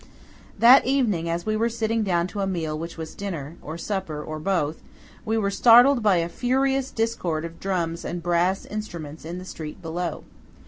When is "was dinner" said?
2.97-3.57